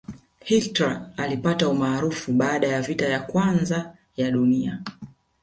hitler 0.43 1.09
alipata 1.17 1.69
umaarufu 1.69 2.31
baada 2.31 2.67
ya 2.67 2.81
vita 2.81 3.07
vya 3.07 3.19
kwanza 3.19 3.95
ya 4.17 4.31
dunia 4.31 4.83